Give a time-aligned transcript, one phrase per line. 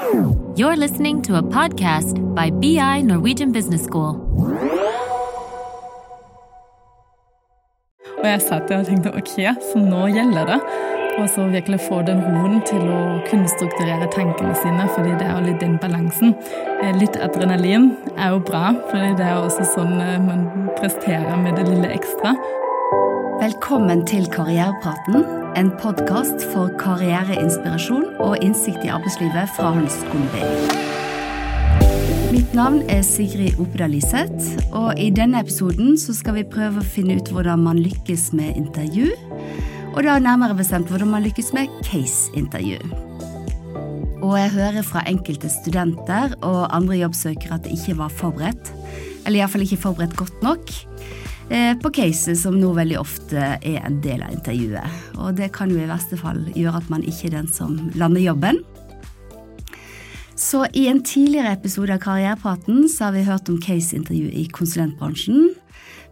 [0.00, 4.14] You're listening to a podcast by BI Norwegian Business School.
[8.20, 10.56] Og jeg satt der og tenkte ok, så nå gjelder det.
[11.20, 15.34] Og så virkelig få den roen til å kunne strukturere tankene sine, fordi det er
[15.36, 16.32] jo litt den balansen.
[16.80, 20.46] Eh, Litt adrenalin er jo bra, fordi det er også sånn eh, man
[20.80, 22.32] presterer med det lille ekstra.
[23.42, 30.42] Velkommen til Karrierepraten, en podkast for karriereinspirasjon og innsikt i arbeidslivet fra Hans BI.
[32.30, 37.18] Mitt navn er Sigrid Opedal Liseth, og i denne episoden skal vi prøve å finne
[37.18, 39.10] ut hvordan man lykkes med intervju,
[39.96, 42.78] og da nærmere bestemt hvordan man lykkes med case-intervju.
[44.20, 48.70] Og jeg hører fra enkelte studenter og andre jobbsøkere at det ikke var forberedt,
[49.24, 50.70] eller iallfall ikke forberedt godt nok,
[51.82, 54.98] på cases som nå veldig ofte er en del av intervjuet.
[55.18, 58.22] Og det kan jo i verste fall gjøre at man ikke er den som lander
[58.22, 58.60] jobben.
[60.40, 65.50] Så i en tidligere episode av Karrierepraten så har vi hørt om case-intervju i konsulentbransjen.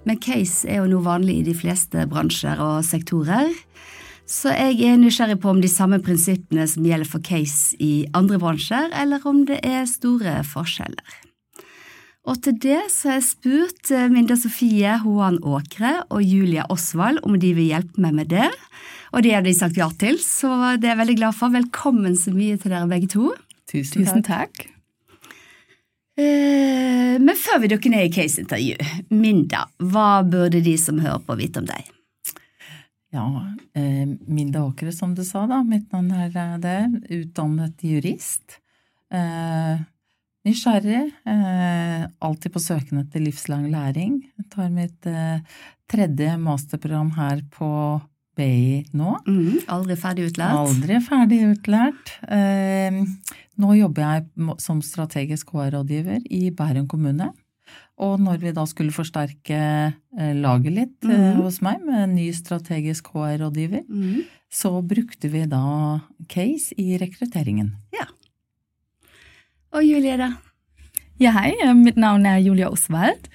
[0.04, 3.48] Men case er jo nå vanlig i de fleste bransjer og sektorer.
[4.28, 8.36] Så jeg er nysgjerrig på om de samme prinsippene som gjelder for case i andre
[8.42, 11.27] bransjer, eller om det er store forskjeller.
[12.28, 17.22] Og til det så har jeg spurt eh, Minda Sofie Hoan Åkre og Julia Osvald
[17.24, 18.50] om de vil hjelpe meg med det.
[19.16, 21.54] Og det har de sagt ja til, så det er jeg veldig glad for.
[21.54, 23.32] Velkommen så mye til dere begge to.
[23.68, 24.66] Tusen, Tusen takk.
[26.18, 28.76] Eh, men før vi dukker ned i case-intervju,
[29.14, 31.92] Minda, hva burde de som hører på vite om deg?
[33.14, 33.24] Ja,
[33.78, 35.62] eh, Minda Åkre, som du sa, da.
[35.64, 36.80] Mitt navn er det.
[37.08, 38.58] Utdannet jurist.
[39.08, 39.78] Eh,
[40.48, 41.12] nysgjerrig.
[41.28, 44.18] Eh, alltid på søken etter livslang læring.
[44.38, 45.40] Jeg tar mitt eh,
[45.88, 47.70] tredje masterprogram her på
[48.38, 49.16] BI nå.
[49.26, 50.54] Mm, aldri ferdig utlært?
[50.60, 52.12] Aldri ferdig utlært.
[52.30, 53.00] Eh,
[53.58, 57.32] nå jobber jeg som strategisk HR-rådgiver i Bærum kommune.
[57.98, 61.42] Og når vi da skulle forsterke eh, laget litt eh, Mhm.
[61.42, 64.22] hos meg med en ny strategisk HR-rådgiver, Mm.
[64.48, 67.72] så brukte vi da case i rekrutteringen.
[69.74, 70.32] Og Julie, da?
[71.20, 73.28] Ja, hei, eh, mitt navn er Julia Osvald,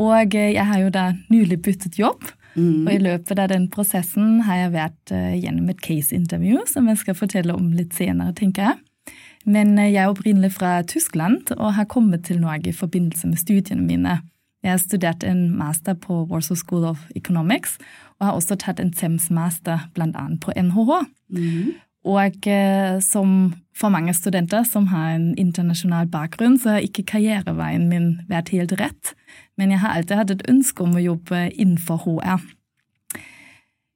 [0.00, 2.24] og eh, jeg har jo da nylig byttet jobb.
[2.58, 2.86] Mm.
[2.86, 7.02] Og i løpet av den prosessen har jeg vært eh, gjennom et case-intervju, som jeg
[7.02, 9.12] skal fortelle om litt senere, tenker jeg.
[9.48, 13.86] Men jeg er opprinnelig fra Tyskland og har kommet til Norge i forbindelse med studiene
[13.86, 14.18] mine.
[14.64, 17.78] Jeg har studert en master på Warsaw School of Economics,
[18.18, 20.24] og har også tatt en SEMS-master bl.a.
[20.42, 20.90] på NHH.
[21.30, 21.76] Mm.
[22.06, 27.88] Og eh, som for mange studenter som har en internasjonal bakgrunn, så har ikke karriereveien
[27.90, 29.14] min vært helt rett.
[29.58, 32.42] Men jeg har alltid hatt et ønske om å jobbe innenfor HR.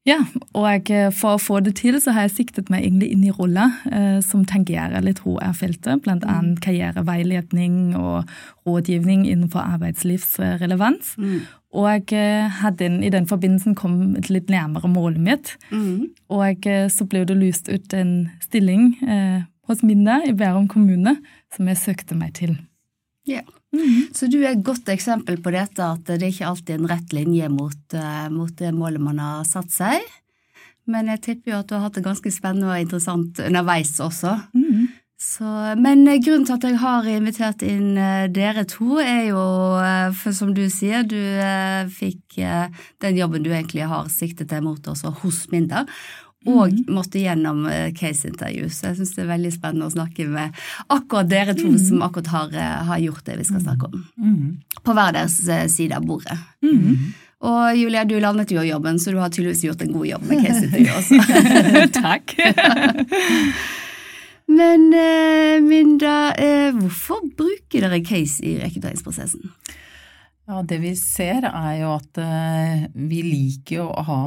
[0.09, 0.19] Ja,
[0.59, 3.77] og for å få det til så har jeg siktet meg egentlig inn i roller
[3.87, 6.39] eh, som tangerer litt HR-feltet, bl.a.
[6.65, 8.27] karriereveiledning og
[8.67, 11.15] rådgivning innenfor arbeidslivsrelevans.
[11.23, 11.45] Mm.
[11.73, 15.55] Og eh, den, i den forbindelsen kommet litt nærmere målet mitt.
[15.71, 16.11] Mm.
[16.35, 21.17] Og eh, så ble det lyst ut en stilling eh, hos Minda i Bærum kommune,
[21.55, 22.59] som jeg søkte meg til.
[23.29, 23.43] Ja.
[24.13, 27.15] Så du er et godt eksempel på dette, at det er ikke alltid en rett
[27.17, 30.03] linje mot, eh, mot det målet man har satt seg.
[30.91, 34.35] Men jeg tipper jo at du har hatt det ganske spennende og interessant underveis også.
[35.23, 35.47] Så,
[35.79, 39.47] men eh, grunnen til at jeg har invitert inn eh, dere to, er jo,
[40.21, 41.17] for som du sier, du
[41.95, 42.43] fikk
[43.01, 45.87] den jobben du egentlig har siktet deg mot også hos Minda,
[46.49, 48.69] og måtte gjennom eh, case-intervju.
[48.71, 52.33] Så jeg syns det er veldig spennende å snakke med akkurat dere to som akkurat
[52.33, 54.07] har, eh, har gjort det vi skal snakke om.
[54.19, 54.49] Mm.
[54.83, 56.39] På hver deres eh, side av bordet.
[57.43, 60.43] Og Julia, du landet jo jobben, så du har tydeligvis gjort en god jobb med
[60.47, 61.15] case-intervju også.
[62.03, 62.37] Takk.
[64.53, 64.91] Men
[65.65, 66.35] Minda,
[66.77, 69.47] hvorfor bruker dere case i rekrutteringsprosessen?
[70.51, 74.23] Ja, det vi ser er jo at eh, vi liker å ha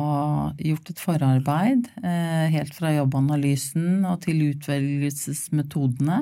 [0.64, 6.22] gjort et forarbeid eh, helt fra jobbanalysen og til utvelgelsesmetodene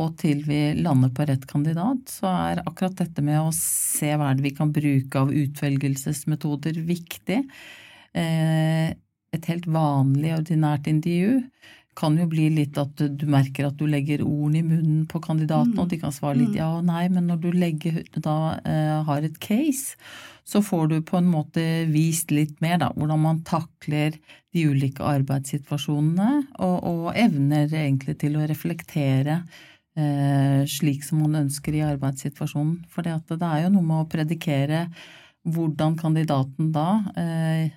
[0.00, 4.30] og til vi lander på rett kandidat, så er akkurat dette med å se hva
[4.30, 7.40] er det vi kan bruke av utvelgelsesmetoder viktig.
[8.16, 8.88] Eh,
[9.36, 11.42] et helt vanlig, ordinært intervju
[12.00, 15.76] kan jo bli litt at du, merker at du legger ordene i munnen på kandidaten,
[15.78, 19.26] og de kan svare litt ja og nei, men når du legger, da eh, har
[19.26, 19.98] et case,
[20.48, 21.62] så får du på en måte
[21.92, 24.16] vist litt mer, da, hvordan man takler
[24.50, 29.42] de ulike arbeidssituasjonene, og, og evner egentlig til å reflektere
[29.94, 32.80] eh, slik som man ønsker i arbeidssituasjonen.
[32.90, 34.86] For det er jo noe med å predikere
[35.48, 37.70] hvordan kandidaten da eh,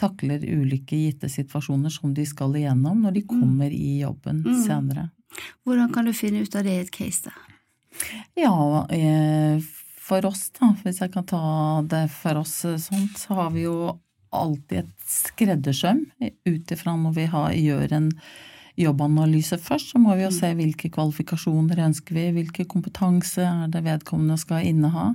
[0.00, 4.62] takler ulike gitte situasjoner som de skal igjennom når de kommer i jobben Mm.
[4.66, 5.10] senere.
[5.66, 7.32] Hvordan kan du finne ut av det i et case, da?
[8.36, 9.60] Ja, eh,
[9.98, 13.62] for oss da, hvis jeg kan ta det for oss eh, sånt, så har vi
[13.62, 13.98] jo
[14.34, 16.06] alltid et skreddersøm
[16.46, 18.10] ut ifra når vi har, gjør en
[18.76, 23.84] jobbanalyse først, så må vi jo se hvilke kvalifikasjoner ønsker vi, hvilke kompetanse er det
[23.86, 25.12] vedkommende skal inneha,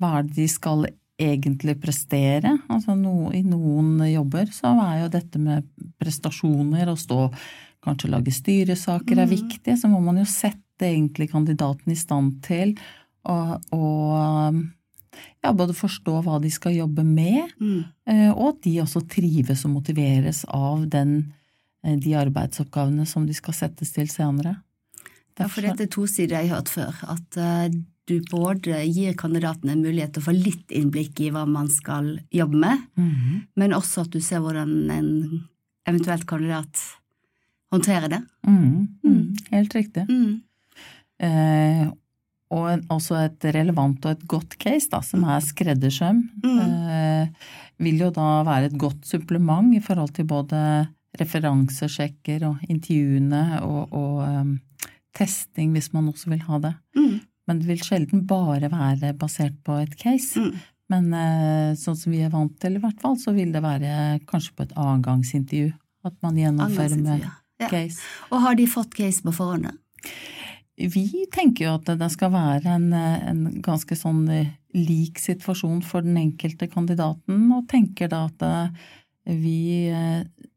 [0.00, 0.88] hva er det de skal
[1.18, 2.58] egentlig prestere.
[2.68, 5.64] Altså no, I noen jobber så er jo dette med
[6.00, 7.30] prestasjoner, og stå
[7.86, 12.74] kanskje lage styresaker er viktig, så må man jo sette egentlig kandidaten i stand til
[13.26, 13.40] å,
[15.42, 17.84] ja, både forstå hva de skal jobbe med, Mm.
[18.06, 21.32] eh, og at de også trives og motiveres av den,
[21.82, 24.62] eh, de arbeidsoppgavene som de skal settes til senere.
[25.38, 26.94] Ja, for dette er to sider jeg har hørt før.
[27.12, 27.68] At eh,
[28.06, 32.18] du både gir kandidatene en mulighet til å få litt innblikk i hva man skal
[32.30, 33.42] jobbe med, Mhm.
[33.56, 35.42] men også at du ser hvordan en
[35.88, 36.78] eventuelt kandidat
[37.72, 38.22] håndterer det.
[38.46, 38.88] Mhm.
[39.04, 39.36] Mm.
[39.50, 40.06] Helt riktig.
[40.08, 40.40] Mm.
[41.20, 41.90] Eh,
[42.50, 46.60] og også et relevant og et godt case, da, som er skreddersøm, Mm.
[46.60, 47.28] eh,
[47.80, 50.88] vil jo da være et godt supplement i forhold til både
[51.18, 54.60] referansesjekker og intervjuene og, og um,
[55.16, 56.74] testing, hvis man også vil ha det.
[56.96, 57.20] Mm.
[57.46, 60.40] Men det vil sjelden bare være basert på et case.
[60.40, 60.56] Mm.
[60.90, 64.20] Men eh, sånn som vi er vant til, i hvert fall, så vil det være
[64.26, 65.72] kanskje på et annengangsintervju
[66.06, 67.26] at man gjennomfører med.
[67.58, 67.68] Ja.
[67.72, 68.02] case.
[68.30, 69.70] Og har de fått case på forhånd?
[70.76, 76.04] Vi tenker jo at det skal være en, en ganske sånn eh, lik situasjon for
[76.04, 78.90] den enkelte kandidaten, og tenker da at eh,
[79.40, 79.88] vi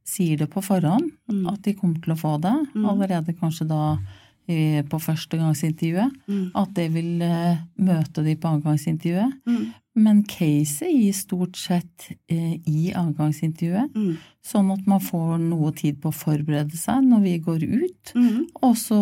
[0.09, 1.45] sier det på forhånd, Mm.
[1.53, 2.85] at de kommer til å få det, Mm.
[2.89, 3.97] allerede kanskje da
[4.89, 6.51] på førstegangsintervjuet, Mm.
[6.55, 9.33] at det vil eh, møte de på anngangsintervjuet.
[9.47, 9.73] Mm.
[9.99, 14.17] Men caset gir stort sett eh, i avgangsintervjuet, Mm.
[14.45, 18.13] sånn at man får noe tid på å forberede seg når vi går ut.
[18.15, 18.45] Mm.
[18.63, 19.01] Og så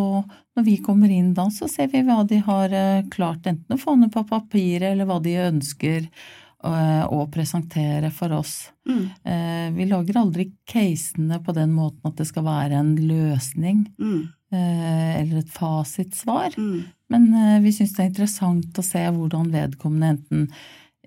[0.58, 3.80] når vi kommer inn da, så ser vi hva de har eh, klart enten å
[3.80, 6.10] få ned på papiret, eller hva de ønsker
[6.68, 8.72] å presentere for oss.
[8.90, 9.76] Mm.
[9.78, 14.28] Vi lager aldri casene på den måten at det skal være en løsning Mm.
[14.52, 16.56] Eh, eller et fasitsvar.
[16.58, 16.84] Mm.
[17.10, 20.48] Men eh, vi syns det er interessant å se hvordan vedkommende enten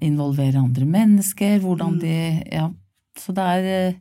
[0.00, 2.00] involverer andre mennesker, hvordan Mm.
[2.00, 2.70] de Ja.
[3.18, 3.94] Så det er eh,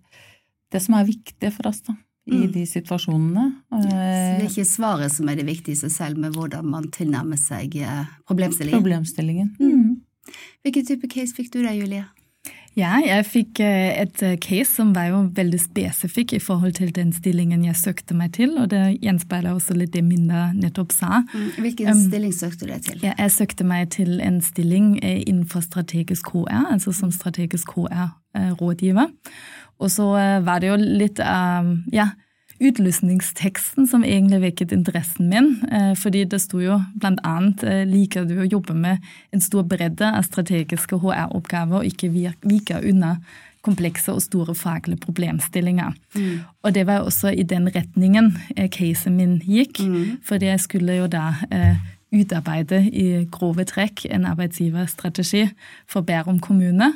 [0.71, 1.93] det som er viktig for oss, da,
[2.27, 2.51] i Mm.
[2.53, 3.45] de situasjonene.
[3.71, 5.45] Så det er ikke svaret som er det
[5.75, 7.73] seg selv, men hvordan man tilnærmer seg
[8.27, 8.79] problemstillingen.
[8.81, 9.55] Problemstillingen.
[9.59, 9.71] Mm.
[9.71, 10.01] Mm.
[10.63, 12.05] Hvilken type case fikk du da, Julie?
[12.79, 16.93] Ja, jeg fikk eh, et eh, case som var jo veldig spesifikk i forhold til
[16.95, 21.23] den stillingen jeg søkte meg til, og det gjenspeiler også litt det Minda nettopp sa.
[21.59, 22.99] Hvilken Um, stilling søkte du deg til?
[23.01, 29.09] Ja, jeg søkte meg til en stilling eh, innenfor strategisk HR, altså som strategisk HR-rådgiver.
[29.79, 30.05] Og så
[30.43, 32.09] var det jo litt av ja,
[32.59, 35.51] utlysningsteksten som egentlig vekket interessen min.
[35.71, 36.79] eh, Fordi det sto jo
[37.23, 38.97] annet eh, liker du å jobbe med
[39.31, 42.09] en stor bredde av strategiske HR-oppgaver og ikke
[42.43, 43.17] vike unna
[43.61, 45.93] komplekse og store faglige problemstillinger.
[46.63, 49.79] Og det var jo også i den retningen eh, casen min gikk.
[50.23, 51.75] Fordi jeg skulle jo da eh,
[52.15, 55.43] utarbeide i grove trekk en arbeidsgiverstrategi
[55.89, 56.91] for Bærum kommune.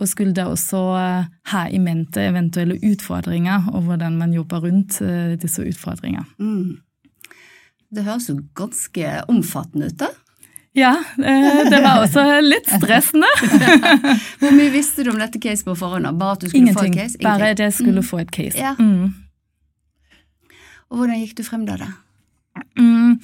[0.00, 5.00] Og skulle da også eh, ha i mente eventuelle utfordringer og hvordan man jobber rundt
[5.02, 6.24] eh, disse utfordringene.
[6.38, 6.78] Mm.
[7.92, 10.12] Det høres jo ganske omfattende ut, da.
[10.74, 13.28] Ja, eh, det var også litt stressende.
[14.40, 16.08] Hvor mye visste du om dette case på forhånd?
[16.16, 16.94] Bare at du skulle Ingenting.
[16.94, 17.18] få et case?
[17.22, 18.56] Bare at jeg skulle få et case.
[18.56, 18.72] Ja.
[18.78, 19.12] Mm.
[20.88, 21.76] Og hvordan gikk du frem da?
[21.80, 21.90] da?
[22.80, 23.20] Mm.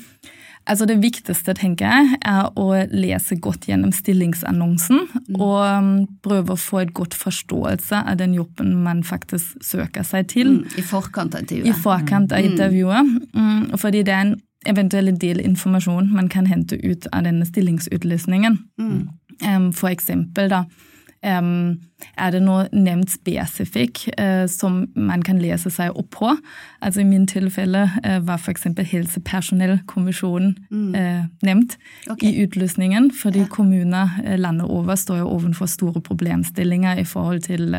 [0.69, 5.07] Altså Det viktigste tenker jeg, er å lese godt gjennom stillingsannonsen
[5.39, 5.93] og um,
[6.25, 10.65] prøve å få et godt forståelse av den jobben man faktisk søker seg til Mm.
[10.81, 13.09] I forkant av i forkant av intervjuet.
[13.35, 18.59] Mm, fordi det er en eventuell del informasjon man kan hente ut av denne stillingsutlysningen.
[18.79, 19.09] Mm.
[19.45, 20.65] Um, for eksempel da,
[21.23, 26.31] er det noe nevnt spesifikk eh, som man kan lese seg opp på.
[26.85, 30.55] Altså I min tilfelle eh, var eksempel Helsepersonellkommisjonen
[30.95, 31.75] eh, nevnt
[32.11, 32.31] okay.
[32.31, 37.75] i utlysningen, fordi kommuner eh, landet over står jo overfor store problemstillinger i forhold til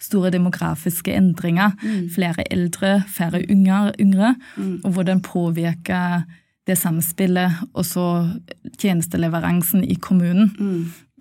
[0.00, 1.76] store demografiske endringer.
[2.14, 4.34] Flere eldre, færre yngre, yngre
[4.84, 6.24] og hvordan påvirker
[6.68, 8.06] det samspillet og så
[8.78, 10.52] tjenesteleveransen i kommunen.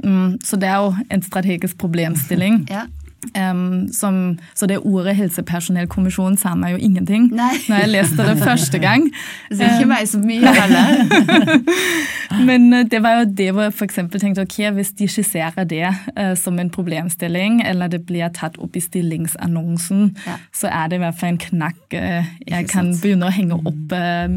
[0.04, 2.66] Mm, så det er jo en strategisk problemstilling.
[2.70, 2.86] Ja.
[3.36, 7.54] Um, som, så det ordet helsepersonellkommisjon sa meg jo ingenting Nei.
[7.68, 9.08] når jeg leste det første gang.
[9.58, 11.68] Det ikke meg så mye heller.
[12.48, 14.00] Men eh, det var jo det hvor jeg f.eks.
[14.20, 18.76] tenkte ok, hvis de skisserer det uh, som en problemstilling, eller det blir tatt opp
[18.78, 20.38] i stillingsannonsen, Ja.
[20.54, 23.96] så er det i hvert fall en knakk uh, jeg kan begynne å henge opp
[23.96, 24.28] uh,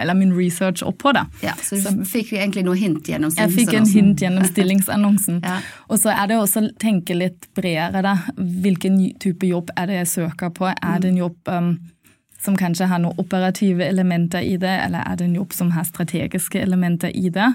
[0.00, 1.12] eller min research opp på.
[1.16, 1.26] da.
[1.44, 5.42] Ja, så du fikk vi egentlig noe hint gjennom Jeg fikk en hint gjennom stillingsannonsen.
[5.46, 5.60] Ja.
[5.92, 8.14] Og så er det også å tenke litt bredere, da.
[8.36, 10.66] Hvilken type jobb er det jeg søker på?
[10.66, 11.70] Er det en jobb um,
[12.42, 15.86] som kanskje har noen operative elementer i det, eller er det en jobb som har
[15.88, 17.48] strategiske elementer i det?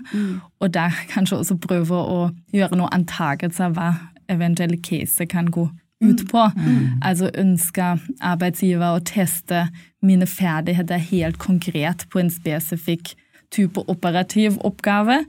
[0.60, 3.94] Og der kanskje også prøve å gjøre noen antakelser hva
[4.32, 5.70] eventuelle caser kan gå
[6.02, 6.44] ut på.
[7.06, 9.68] Altså ønsker arbeidsgiver å teste
[10.02, 13.14] mine ferdigheter helt konkret på en spesifikk
[13.52, 15.22] type operativ oppgave,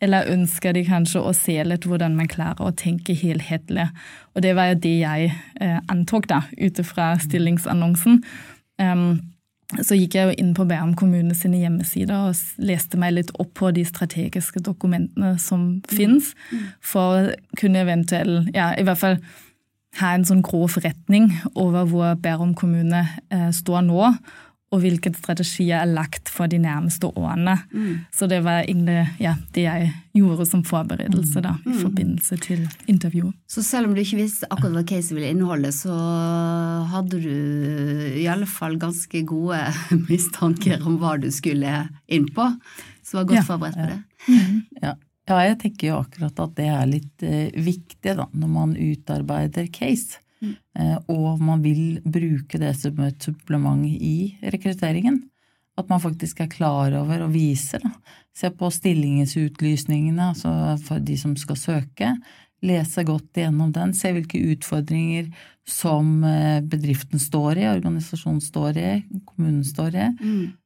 [0.00, 3.88] eller ønsker de kanskje å se litt hvordan man klarer å tenke helhetlig.
[4.34, 8.22] Og det var jo det jeg eh, antok da, ut fra stillingsannonsen.
[8.78, 9.10] Um,
[9.84, 13.50] så gikk jeg jo inn på Bærum kommune sine hjemmesider og leste meg litt opp
[13.58, 16.30] på de strategiske dokumentene som finnes,
[16.80, 19.18] for å kunne eventuelt, ja, i hvert fall
[19.98, 23.02] ha en sånn grov retning over hvor Bærum kommune
[23.34, 24.14] eh, står nå,
[24.70, 27.54] og hvilke strategier er lagt for de nærmeste årene.
[28.12, 29.86] Så det var egentlig ja, det jeg
[30.18, 33.32] gjorde som forberedelse da, i forbindelse til intervjuet.
[33.48, 35.94] Så selv om du ikke visste akkurat hva caset ville inneholde, så
[36.92, 37.32] hadde du
[38.20, 39.60] i alle fall ganske gode
[40.10, 42.50] mistanker om hva du skulle inn på.
[43.02, 43.46] Så var godt Ja.
[43.48, 44.00] forberedt på det.
[44.82, 44.94] Ja.
[45.32, 49.68] ja, jeg tenker jo akkurat at det er litt eh, viktig da, når man utarbeider
[49.72, 50.20] case.
[50.44, 55.22] Eh, og man vil bruke det som et supplement i rekrutteringen.
[55.78, 57.82] At man faktisk er klar over og viser.
[57.84, 57.92] Da.
[58.34, 60.50] Se på stillingsutlysningene altså
[60.82, 62.12] for de som skal søke.
[62.66, 63.94] Lese godt gjennom den.
[63.94, 65.28] Se hvilke utfordringer
[65.68, 68.92] som eh, bedriften står i, organisasjonen står i,
[69.28, 70.06] kommunen står i.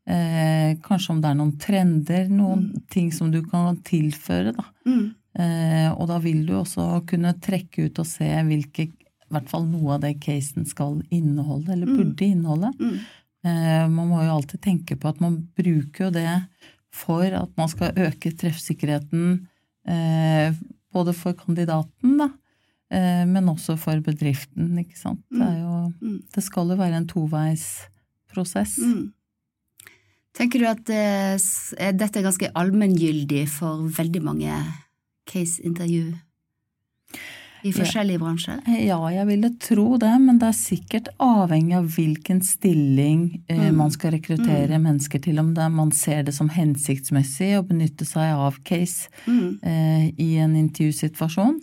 [0.08, 4.54] Eh, kanskje om det er noen trender, noen ting som du kan tilføre.
[4.56, 4.64] Da.
[5.42, 8.88] Eh, og da vil du også kunne trekke ut og se hvilke
[9.32, 12.72] hvert fall noe av det casen skal inneholde, eller burde inneholde.
[13.42, 16.28] Eh, man må jo alltid tenke på at man bruker jo det
[16.94, 19.48] for at man skal øke treffsikkerheten
[19.88, 20.54] eh,
[20.92, 22.28] både for kandidaten, da,
[22.92, 25.24] eh, men også for bedriften, ikke sant.
[25.32, 28.76] Det, er jo, det skal jo være en toveisprosess.
[28.84, 29.10] Mm.
[30.36, 34.60] Tenker du at dette er ganske allmenngyldig for veldig mange
[35.28, 36.12] case-intervju
[37.62, 38.60] i forskjellige bransjer?
[38.82, 43.92] Ja, jeg ville tro det, men det er sikkert avhengig av hvilken stilling eh, man
[43.94, 45.38] skal rekruttere mennesker til.
[45.42, 50.56] Om det, man ser det som hensiktsmessig å benytte seg av case eh, i en
[50.58, 51.60] intervjusituasjon.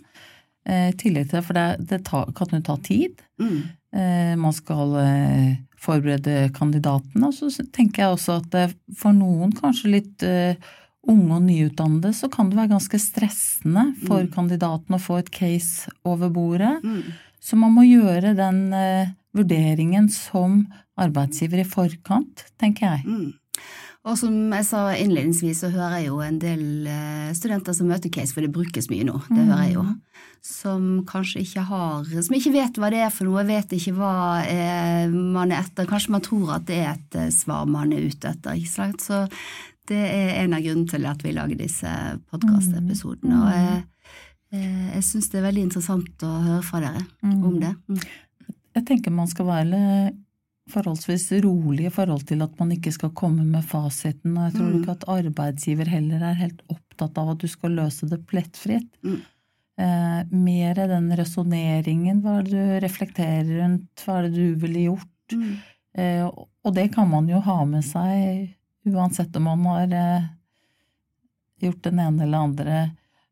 [0.68, 3.20] Eh, I tillegg til det, for det, det ta, kan jo ta tid.
[3.40, 7.28] Eh, man skal eh, forberede kandidatene.
[7.28, 10.70] Og så tenker jeg også at for noen kanskje litt eh,
[11.08, 15.90] unge og nyutdannede, så kan det være ganske stressende for kandidaten å få et case
[16.04, 16.76] over bordet.
[17.40, 20.66] Så man må gjøre den eh, vurderingen som
[21.00, 23.06] arbeidsgiver i forkant, tenker jeg.
[23.06, 23.30] Mm.
[24.08, 28.12] Og som jeg sa innledningsvis, så hører jeg jo en del eh, studenter som møter
[28.12, 29.84] case, for det brukes mye nå, det hører jeg jo,
[30.44, 34.14] som kanskje ikke har Som ikke vet hva det er for noe, vet ikke hva
[34.48, 35.88] eh, man er etter.
[35.88, 39.04] Kanskje man tror at det er et svar man er ute etter, ikke sant.
[39.04, 39.26] Så
[39.88, 41.92] det er en av grunnene til at vi lager disse
[42.30, 43.38] podkastepisodene.
[43.40, 43.78] Og jeg,
[44.54, 47.72] eh, jeg syns det er veldig interessant å høre fra dere om det.
[47.88, 48.02] Mm.
[48.78, 49.80] Jeg tenker man skal være
[50.70, 54.36] forholdsvis rolig i forhold til at man ikke skal komme med fasiten.
[54.36, 58.06] Og jeg tror ikke at arbeidsgiver heller er helt opptatt av at du skal løse
[58.10, 58.90] det plettfritt.
[59.02, 59.18] Mm.
[59.80, 64.86] Eh, mer den resonneringen, hva er det du reflekterer rundt, hva er det du ville
[64.90, 65.34] gjort?
[65.34, 65.52] Mm.
[65.98, 68.50] Eh, og det kan man jo ha med seg
[68.88, 70.30] uansett om man har eh,
[71.60, 72.78] gjort den ene eller andre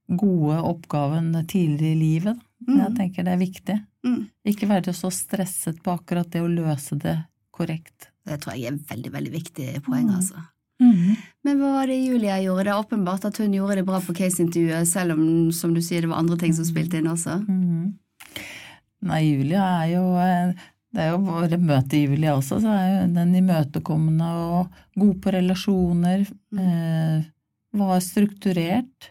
[0.08, 2.44] gode oppgaven tidligere i livet.
[2.68, 2.76] Mm.
[2.80, 3.78] Jeg tenker det er viktig.
[4.06, 4.20] Mm.
[4.48, 7.16] Ikke være så stresset på akkurat det å løse det
[7.54, 8.10] korrekt.
[8.28, 10.46] Det tror jeg er et veldig, veldig viktig poeng, altså.
[10.78, 11.16] Mhm.
[11.42, 12.64] Men hva var det Julia gjorde?
[12.68, 16.04] Det er åpenbart at hun gjorde det bra på caseintervjuet, selv om, som du sier,
[16.04, 17.40] det var andre ting som spilte inn også.
[17.48, 17.96] Mhm.
[19.08, 23.34] Nei, Julia er jo eh, Det er jo bare møtegivelig også, så er jo den
[23.36, 26.24] imøtekommende og god på relasjoner.
[26.56, 27.26] Eh,
[27.78, 29.10] var strukturert.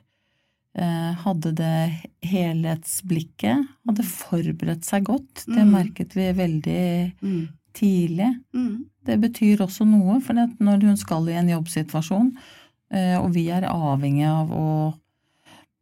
[0.77, 1.77] Eh, hadde det
[2.25, 3.67] helhetsblikket.
[3.88, 5.46] Hadde forberedt seg godt.
[5.46, 5.72] Det Mm.
[5.72, 7.48] merket vi veldig Mm.
[7.74, 8.31] tidlig.
[8.53, 8.86] Mm.
[9.05, 12.36] Det betyr også noe, for når hun skal i en jobbsituasjon,
[12.91, 14.96] eh, og vi er avhengig av å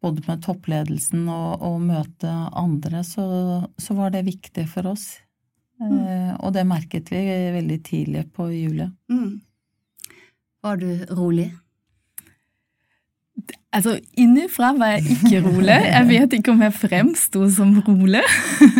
[0.01, 5.19] både med toppledelsen og, og møte andre, så, så, var det viktig for oss.
[5.81, 5.97] Mm.
[5.99, 7.21] Eh, og det merket vi
[7.55, 8.93] veldig tidlig på julet.
[9.11, 9.41] Mm.
[10.65, 11.51] Var du rolig?
[13.75, 15.75] Altså, innenfra var jeg ikke rolig.
[15.97, 18.23] Jeg vet ikke om jeg fremsto som rolig.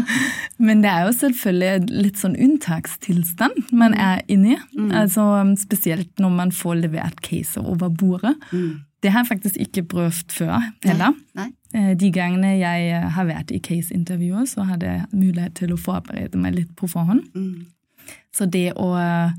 [0.65, 4.55] Men det er jo selvfølgelig litt sånn unntakstilstand man er inni.
[4.71, 4.93] Mm.
[4.95, 5.25] Altså,
[5.59, 8.37] spesielt når man får levert caser over bordet.
[8.55, 8.85] Mm.
[9.03, 10.55] Det har jeg faktisk ikke prøvd før
[10.87, 11.11] heller.
[11.35, 11.43] Nei.
[11.43, 11.51] Nei.
[11.75, 15.79] Eh, de gangene jeg eh, har vært i case-intervjuer, så hadde jeg mulighet til å
[15.81, 17.25] forberede meg litt på forhånd.
[17.35, 18.13] Mm.
[18.35, 19.33] Så det å eh,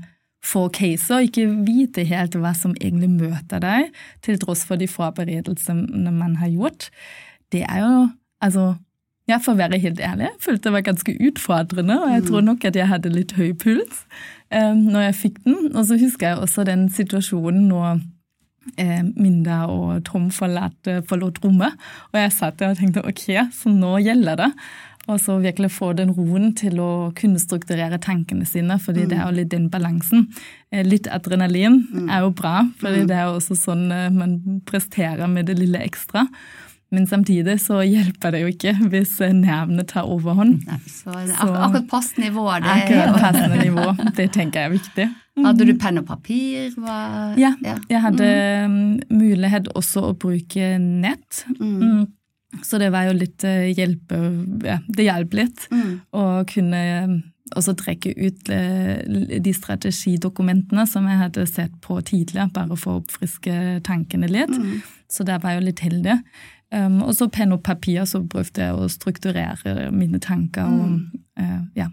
[0.45, 4.89] få caser og ikke vite helt hva som egentlig møter deg, til tross for de
[4.91, 6.91] forberedelsene man har gjort,
[7.55, 7.93] det er jo
[8.43, 8.75] altså
[9.27, 12.43] ja, For å være helt ærlig, jeg følte det var ganske utfordrende, og jeg tror
[12.47, 14.05] nok at jeg hadde litt høy puls
[14.55, 15.57] um, når jeg fikk den.
[15.73, 17.97] Og så husker jeg også den situasjonen når
[19.15, 21.73] Minda og Tom forlot, forlot rommet.
[22.11, 24.51] Og jeg satt der og tenkte ok, så nå gjelder det.
[25.07, 29.09] Og så virkelig få den roen til å kunne strukturere tankene sine, fordi mm.
[29.11, 30.25] det er jo litt den balansen.
[30.71, 32.09] Eh, litt adrenalin mm.
[32.11, 33.09] er jo bra, fordi mm.
[33.09, 36.25] det er jo også sånn eh, man presterer med det lille ekstra.
[36.91, 40.61] Men samtidig så hjelper det jo ikke hvis nervene tar overhånd.
[40.67, 42.45] Nei, så, så akkurat passende nivå.
[42.63, 43.87] Det, akkurat passende nivå,
[44.19, 45.07] det tenker jeg er viktig.
[45.45, 46.71] Hadde du penn og papir?
[46.79, 46.97] Hva?
[47.39, 48.75] Ja, jeg hadde mm.
[48.77, 51.43] Um, mulighet også å bruke nett.
[51.59, 51.81] Mm.
[51.81, 52.05] mm.
[52.63, 54.17] Så det var jo litt uh, hjelpe
[54.63, 55.89] ja, Det hjalp litt mm.
[56.15, 57.17] å kunne um,
[57.59, 59.03] også trekke ut uh,
[59.43, 64.55] de strategidokumentene som jeg hadde sett på tidligere, bare for å oppfriske tankene litt.
[64.55, 64.79] Mm.
[65.11, 66.17] Så der var jeg jo litt heldig.
[66.73, 70.67] Um, og så penn og papir, så prøvde jeg å strukturere mine tanker.
[70.67, 71.25] Og, mm.
[71.43, 71.91] uh, ja.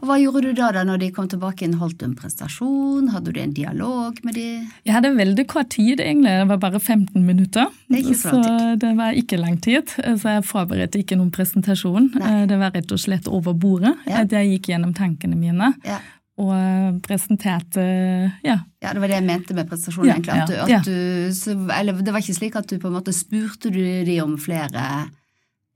[0.00, 1.66] Og Hva gjorde du da da når de kom tilbake?
[1.66, 1.78] inn?
[1.80, 3.08] Holdt du en prestasjon?
[3.12, 4.46] Hadde du en dialog med de?
[4.86, 6.34] Jeg hadde veldig kort tid, egentlig.
[6.42, 7.72] Det var bare 15 minutter.
[7.88, 9.90] Det så, så det var ikke lang tid.
[9.94, 12.12] Så jeg forberedte ikke noen presentasjon.
[12.18, 12.34] Nei.
[12.42, 14.22] Eh, det var rett og slett over bordet ja.
[14.22, 15.72] jeg gikk gjennom tankene mine.
[15.86, 16.00] Ja
[16.38, 17.84] og eh, presenterte
[18.46, 18.58] ja.
[18.78, 18.92] ja.
[18.92, 20.12] Det var det jeg mente med prestasjonen.
[20.14, 20.36] egentlig.
[20.38, 23.14] At du, at du, så, eller det var ikke slik at du på en måte
[23.16, 24.84] spurte du de om flere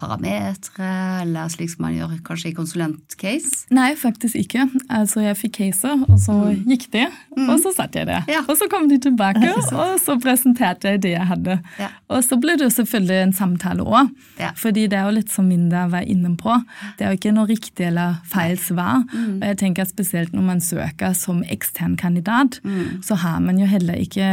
[0.02, 0.90] parametere,
[1.22, 3.66] eller slik som man gjør kanskje i konsulentcase?
[3.74, 4.66] Nei, faktisk ikke.
[4.92, 6.62] Altså, jeg fikk caser, og så mm.
[6.70, 7.04] gikk de,
[7.36, 7.46] mm.
[7.46, 8.20] og så satt jeg det.
[8.32, 8.42] Ja.
[8.46, 11.58] Og så kom de tilbake, og så presenterte jeg det jeg hadde.
[11.80, 11.92] Ja.
[12.12, 14.52] Og så ble det jo selvfølgelig en samtale òg, ja.
[14.58, 16.56] fordi det er jo litt som Minda var inne på.
[16.98, 19.04] Det er jo ikke noe riktig eller feil svar.
[19.12, 19.38] Mm.
[19.40, 23.02] Og jeg tenker spesielt når man søker som ekstern kandidat, mm.
[23.06, 24.28] så har man jo heller ikke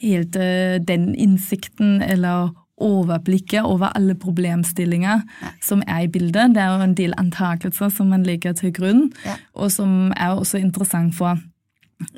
[0.00, 5.52] helt uh, den innsikten eller overblikket over alle problemstillinger ja.
[5.62, 6.54] som er i bildet.
[6.54, 9.36] Det er jo en del antakelser som man legger til grunn, ja.
[9.54, 11.38] og som er også interessant for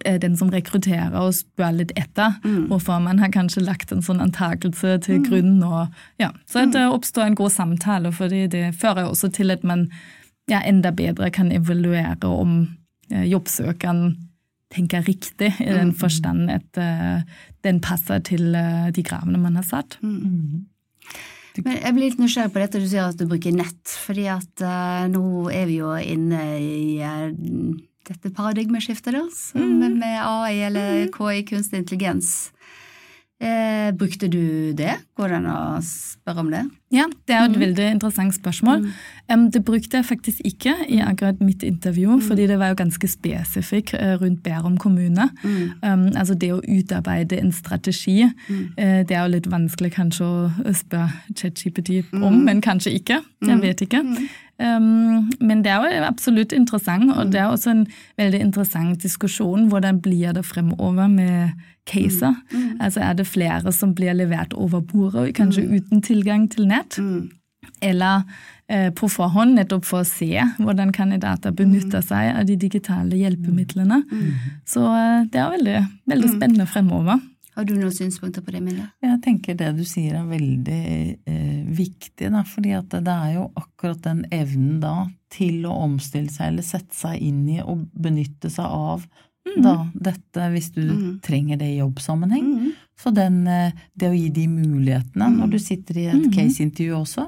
[0.04, 2.66] eh, den som rekrutterer og spør litt etter mm.
[2.70, 5.28] hvorfor man har kanskje lagt en sånn antakelse til mm.
[5.28, 5.54] grunn.
[5.66, 6.32] Og, ja.
[6.46, 9.88] Så at det oppstår en god samtale, for det fører også til at man
[10.50, 12.62] ja, enda bedre kan evaluere om
[13.10, 14.12] eh, jobbsøkeren
[14.72, 15.98] tenker riktig, i den mm.
[16.00, 17.20] forstand at uh,
[17.66, 19.98] den passer til uh, de kravene man har satt.
[20.02, 20.18] Mm.
[20.18, 20.68] mm.
[21.66, 24.62] Men jeg blir litt nysgjerrig på dette du sier at du bruker nett, fordi at
[24.64, 26.78] uh, nå er vi jo inne i
[28.08, 29.26] dette paradigmeskiftet, da,
[29.60, 29.98] mm.
[30.00, 31.12] med AI eller mm.
[31.12, 32.32] KI, kunstig intelligens.
[33.42, 34.92] Eh, brukte du det?
[35.18, 36.60] Går det an å spørre om det?
[36.94, 37.62] Ja, det er et mm.
[37.62, 38.84] veldig interessant spørsmål.
[38.84, 38.92] Mm.
[39.32, 41.08] Um, det brukte jeg faktisk ikke i mm.
[41.08, 42.22] akkurat mitt intervju, mm.
[42.28, 45.26] fordi det var jo ganske spesifikk uh, rundt Bærum kommune.
[45.42, 45.72] Mm.
[45.82, 50.76] Um, altså det å utarbeide en strategi, uh, det er jo litt vanskelig kanskje å
[50.78, 53.24] spørre ChatGPT om, men kanskje ikke.
[53.42, 54.04] Jeg vet ikke.
[54.62, 57.84] Men det er jo absolutt interessant, og det er også en
[58.20, 59.68] veldig interessant diskusjon.
[59.72, 61.50] Hvordan blir det fremover med
[61.88, 62.34] caser?
[62.52, 62.58] Mm.
[62.58, 62.80] Mm.
[62.80, 65.74] Altså Er det flere som blir levert over bordet, kanskje mm.
[65.76, 66.98] uten tilgang til nett?
[66.98, 67.30] Mm.
[67.82, 68.22] Eller
[68.68, 72.06] eh, på forhånd, nettopp for å se hvordan kandidater benytter mm.
[72.06, 74.02] seg av de digitale hjelpemidlene.
[74.06, 74.32] Mm.
[74.68, 75.78] Så eh, det er veldig,
[76.10, 77.20] veldig spennende fremover.
[77.52, 78.86] Har du noen synspunkter på det, Mille?
[79.04, 80.84] Jeg tenker det du sier er veldig
[81.28, 82.30] eh, viktig.
[82.32, 84.94] Da, fordi det er jo akkurat den evnen da
[85.32, 89.58] til å omstille seg eller sette seg inn i og benytte seg av mm.
[89.64, 91.10] da dette hvis du mm.
[91.24, 92.48] trenger det i jobbsammenheng.
[92.56, 92.70] Mm.
[93.02, 95.52] Så den, eh, det å gi de mulighetene når mm.
[95.52, 96.30] du sitter i et mm.
[96.32, 97.26] case-intervju også,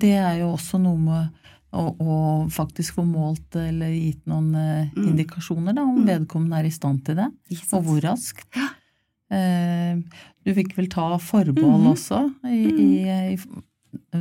[0.00, 1.42] det er jo også noe med
[1.76, 5.02] og, faktisk få målt eller gitt noen mm.
[5.10, 7.26] indikasjoner da, om vedkommende er i stand til det,
[7.66, 8.46] og hvor raskt.
[8.56, 8.70] Ja.
[9.30, 9.96] Eh,
[10.46, 11.88] du fikk vel ta forbehold mm.
[11.90, 12.90] også i, i,
[13.34, 13.38] i,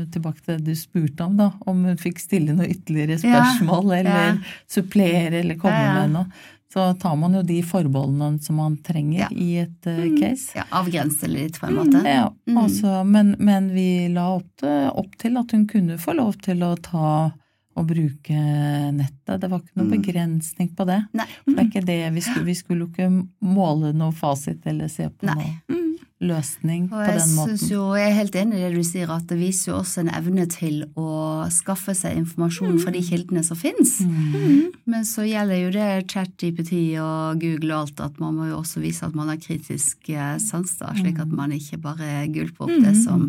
[0.10, 4.00] tilbake til det du spurte om, da, om hun fikk stille noe ytterligere spørsmål ja,
[4.00, 4.36] eller ja.
[4.72, 6.26] supplere eller komme ja, med noe.
[6.74, 10.18] så tar man jo de forbeholdene som man trenger i et eh, Mm.
[10.20, 10.58] case.
[10.58, 12.02] Ja, Avgrense litt, på en måte.
[12.04, 12.58] Ja, Mm.
[12.66, 16.74] altså, men, men vi la opp, opp til at hun kunne få lov til å
[16.82, 17.32] ta
[17.76, 18.36] og bruke
[18.96, 19.40] nettet.
[19.42, 19.96] Det var ikke noe Mm.
[20.02, 21.00] begrensning på det.
[21.14, 21.26] Nei.
[21.44, 23.10] For det er ikke det, vi skulle, vi skulle jo ikke
[23.42, 25.36] måle noe fasit eller se på Nei.
[25.68, 25.75] noe
[26.28, 27.58] løsning på den måten.
[27.58, 30.02] synes jo, jeg er helt enig i det du sier, at det viser jo også
[30.04, 33.94] en evne til å skaffe seg informasjon fra de kildene som finnes.
[34.02, 34.72] Mm.
[34.86, 38.82] Men så gjelder jo det ChatGPT og Google og alt, at man må jo også
[38.84, 42.76] vise at man har kritisk eh, sans, da, slik at man ikke bare gulper opp
[42.86, 43.26] det som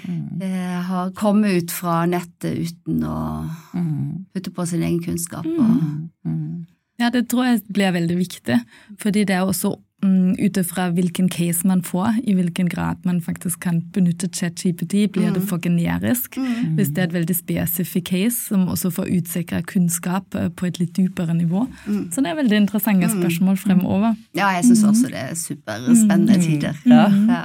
[0.00, 0.40] Mm.
[0.42, 4.24] eh, har kommet ut fra nettet uten å Mm.
[4.34, 5.44] putte på sin egen kunnskap.
[5.46, 6.66] Og, Mm.
[6.98, 8.60] Ja, det tror jeg blir veldig viktig,
[8.98, 13.20] fordi det er også mm, ut ifra hvilken case man får, i hvilken grad man
[13.20, 16.38] faktisk kan benytte ChatGPT, blir det for generisk.
[16.76, 20.80] Hvis det er et veldig spesifikk case som også får utsikra kunnskap eh, på et
[20.80, 21.66] litt dypere nivå.
[22.10, 24.14] Så det er veldig interessante spørsmål fremover.
[24.34, 26.78] ja, jeg syns også det er superspennende tider.
[26.88, 27.44] Ja.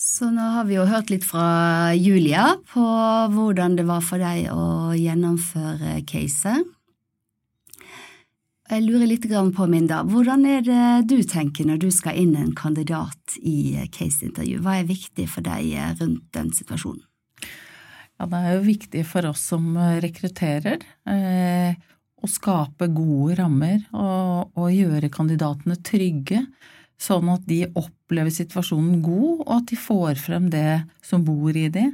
[0.00, 2.84] Så nå har vi jo hørt litt fra Julia på
[3.34, 6.64] hvordan det var for deg å gjennomføre caset.
[8.70, 12.52] Jeg lurer litt på, Minda, hvordan er det du tenker når du skal inn en
[12.54, 14.60] kandidat i caseintervju?
[14.62, 17.02] Hva er viktig for deg rundt den situasjonen?
[18.20, 20.78] Ja, det er jo viktig for oss som rekrutterer
[21.10, 21.74] eh,
[22.14, 26.44] å skape gode rammer og, og gjøre kandidatene trygge,
[27.00, 31.66] sånn at de opplever situasjonen god, og at de får frem det som bor i
[31.74, 31.88] de.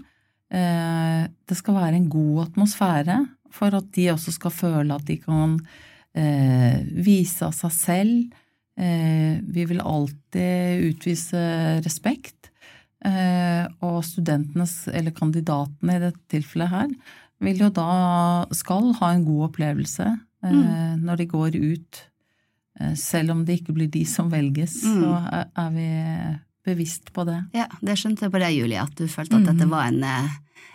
[0.52, 3.20] Eh, det skal være en god atmosfære
[3.56, 5.62] for at de også skal føle at de kan
[6.16, 8.32] eh, vise av seg selv.
[8.78, 11.44] Eh, vi vil alltid utvise
[11.84, 12.50] respekt.
[13.06, 16.90] Eh, og studentenes, eller kandidatene i dette tilfellet her,
[17.44, 22.00] vil jo da skal ha en god opplevelse eh, når de går ut.
[22.80, 24.98] Eh, selv om det ikke blir de som velges, Mm.
[25.04, 25.88] så er, er vi
[26.66, 27.38] bevisst på det.
[27.54, 30.32] Ja, det skjønte jeg på deg, Julie, at du følte at dette var en, eh,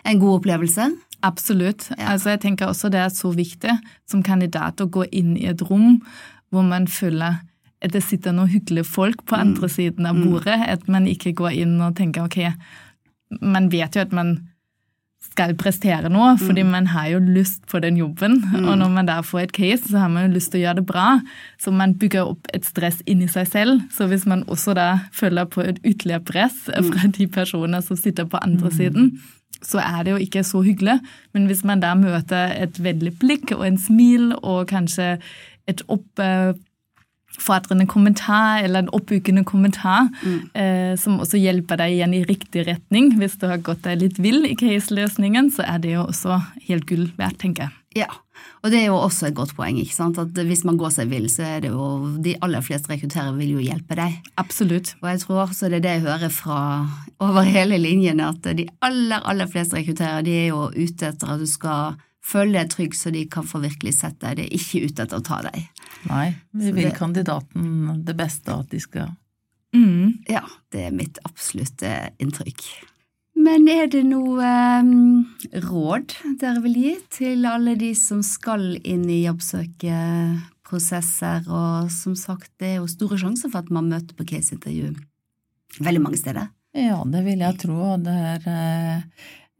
[0.08, 0.86] en god opplevelse.
[1.22, 1.88] Absolutt.
[1.96, 2.12] Ja.
[2.14, 3.74] Altså, jeg tenker også det er så viktig
[4.10, 6.00] som kandidat å gå inn i et rom
[6.52, 7.40] hvor man føler
[7.82, 10.58] at det sitter noen hyggelige folk på andre siden av bordet.
[10.68, 12.52] At man ikke går inn og tenker ok,
[13.42, 14.36] man vet jo at man
[15.22, 18.40] skal prestere noe, fordi man har jo lyst på den jobben.
[18.58, 20.80] Og når man da får et case, så har man jo lyst til å gjøre
[20.80, 21.06] det bra.
[21.62, 23.84] Så man bygger opp et stress inni seg selv.
[23.94, 28.28] Så hvis man også da føler på et ytterligere press fra de personer som sitter
[28.28, 29.14] på andre siden,
[29.62, 30.98] så er det jo ikke så hyggelig.
[31.34, 35.16] Men hvis man da møter et vennlig blikk og en smil og kanskje
[35.70, 40.10] et oppfordrende kommentar eller en oppbyggende kommentar,
[40.54, 44.18] eh, som også hjelper deg igjen i riktig retning hvis du har gått deg litt
[44.22, 47.72] vill i case-løsningen, så er det jo også helt gull verdt, tenker jeg.
[48.04, 48.10] Ja,
[48.62, 50.18] og det er jo også et godt poeng, ikke sant?
[50.18, 51.88] at hvis man går seg vill, så er det jo
[52.22, 54.18] de aller fleste rekrutterere vil jo hjelpe deg.
[54.40, 54.94] Absolutt.
[55.02, 56.58] Og jeg tror også det er det jeg hører fra
[57.22, 61.42] over hele linjen, at de aller, aller fleste rekrutterere de er jo ute etter at
[61.42, 64.84] du skal føle deg trygg så de kan få virkelig sett deg, de er ikke
[64.86, 65.64] ute etter å ta deg.
[66.06, 69.10] Nei, vi vil det- kandidaten det beste, at de skal
[69.72, 70.18] Mm.
[70.28, 72.60] Ja, det er mitt absolutte inntrykk.
[73.42, 74.82] Men er det noe eh,
[75.64, 82.50] råd dere vil gi til alle de som skal inn i jobbsøkeprosesser, og som sagt,
[82.62, 84.88] det er jo store sjanser for at man møter på caseintervju
[85.82, 86.46] veldig mange steder.
[86.76, 87.76] Ja, det vil jeg tro.
[87.94, 89.00] og Det er eh,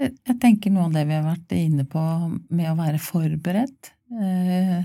[0.00, 2.02] jeg- tenker noe av det vi har vært inne på
[2.50, 3.90] med å være forberedt,
[4.20, 4.84] eh,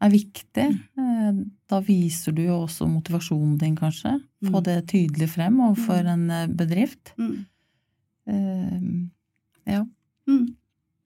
[0.00, 0.68] er viktig.
[0.98, 1.32] Eh,
[1.68, 4.20] Da viser du jo også motivasjonen din, kanskje.
[4.42, 4.64] Få Mm.
[4.64, 7.12] det tydelig frem overfor en eh, bedrift.
[7.18, 7.44] Mm.
[8.28, 9.08] Eh,
[9.68, 9.84] Ja.
[10.26, 10.56] Mm.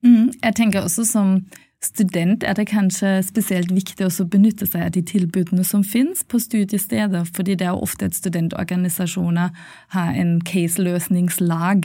[0.03, 1.45] Mm, jeg tenker også som
[1.83, 6.39] student er det kanskje spesielt viktig å benytte seg av de tilbudene som finnes på
[6.39, 9.49] studiesteder, fordi det er ofte at studentorganisasjoner
[9.95, 11.77] har en case-løsningslag,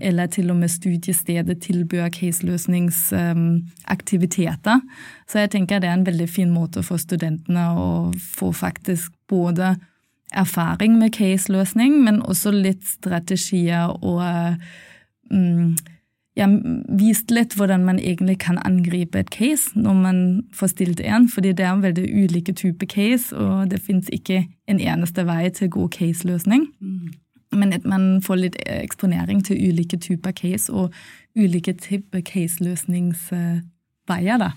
[0.00, 4.80] eller til og med studiestedet tilbyr case-løsningsaktiviteter.
[5.30, 9.76] Så jeg tenker det er en veldig fin måte for studentene å få faktisk både
[10.34, 14.22] erfaring med case-løsning, men også litt strategier og
[15.30, 15.74] mm,
[16.36, 16.48] ja,
[16.98, 21.52] vist litt hvordan man egentlig kan angripe et case når man får stilt en, fordi
[21.52, 25.70] det er en veldig ulike typer case, og det finnes ikke en eneste vei til
[25.70, 26.66] god case-løsning.
[27.54, 30.92] Men at man får litt eksponering til ulike typer case og
[31.36, 34.38] ulike typer case-løsningsveier.
[34.38, 34.50] da.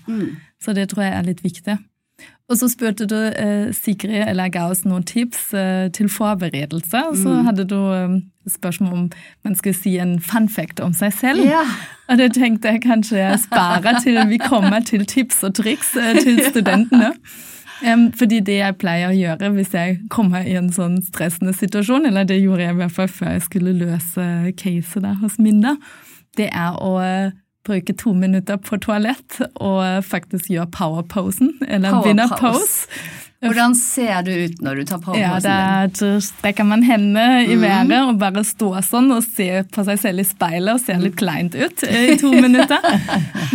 [0.60, 1.78] Så det tror jeg er litt viktig.
[2.48, 7.02] Og så spurte du eh, Sigrid eller ga oss noen tips eh, til forberedelse.
[7.10, 8.14] Og så hadde du eh,
[8.48, 9.10] spørsmål om
[9.44, 11.44] man skulle si en fun fact om seg selv.
[11.44, 11.66] Ja.
[12.08, 16.16] Og det tenkte jeg kanskje jeg sparer til vi kommer til tips og triks eh,
[16.22, 17.12] til studentene.
[17.78, 22.08] Um, fordi det jeg pleier å gjøre hvis jeg kommer i en sånn stressende situasjon,
[22.08, 24.24] eller det gjorde jeg i hvert fall før jeg skulle løse
[24.58, 25.76] caset der hos Minda,
[26.40, 27.36] det er å uh,
[27.68, 32.86] bruke to minutter på toalett og faktisk gjøre powerposen, eller Power vinnerpose.
[33.38, 35.04] Hvordan ser du ut når du tar Ja,
[35.38, 35.92] powerposen din?
[35.94, 40.24] Da strekker man hendene i været og bare står sånn og ser på seg selv
[40.24, 42.82] i speilet og ser litt kleint ut eh, i to minutter.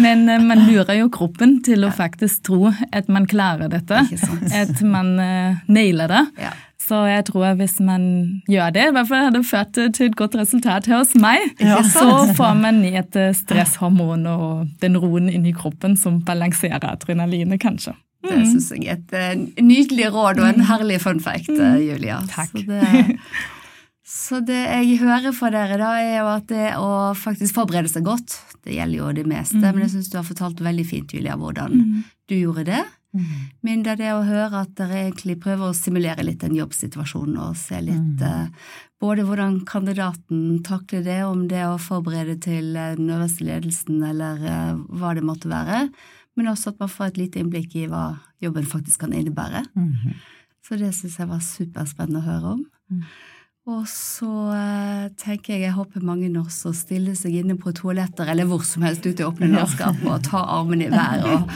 [0.04, 4.06] Men eh, man lurer jo kroppen til å faktisk tro at man klarer dette.
[4.56, 6.24] At man eh, nailer det.
[6.48, 6.54] Ja.
[6.84, 8.06] Så jeg tror at hvis man
[8.52, 11.44] gjør det, i hvert fall har det ført til et godt resultat her hos meg,
[11.96, 17.96] så får man ned eh, stresshormon og den roen inni kroppen som balanserer adrenalinet, kanskje.
[18.24, 22.22] Det syns jeg er et eh, nydelig råd og en herlig fun fact, eh, Julia.
[22.32, 22.56] Takk.
[22.56, 23.18] Så det,
[24.14, 28.08] så det jeg hører fra dere, da, er jo at det å faktisk forberede seg
[28.08, 31.36] godt, det gjelder jo det meste, men jeg syns du har fortalt veldig fint, Julia,
[31.40, 31.80] hvordan
[32.32, 32.84] du gjorde det.
[33.62, 37.36] Men det er det å høre at dere egentlig prøver å simulere litt en jobbsituasjon
[37.38, 38.48] og se litt eh,
[39.04, 44.42] både hvordan kandidaten takler det, om det å forberede til eh, den øverste ledelsen eller
[44.42, 45.86] uh, hva det måtte være,
[46.40, 48.06] men også at man får et lite innblikk i hva
[48.42, 49.66] jobben faktisk kan innebære.
[49.78, 50.16] Mm.
[50.66, 52.66] Så det syns jeg var superspennende å høre om.
[53.64, 58.50] Og så eh, tenker jeg jeg håper mange også stiller seg inne på toaletter eller
[58.50, 61.48] hvor som helst ute i åpne landskap og tar armene i været og,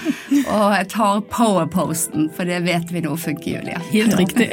[0.48, 3.82] og tar powerposten, for det vet vi nå funker, Julia.
[3.91, 4.48] Helt riktig.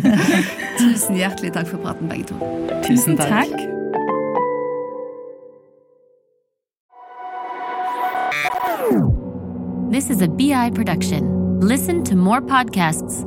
[0.80, 2.40] Tusen hjertelig takk for praten, begge to.
[2.88, 3.52] Tusen takk.
[9.92, 11.60] This is a BI production.
[11.60, 13.26] Listen to more podcasts.